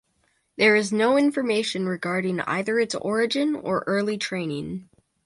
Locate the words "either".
2.41-2.79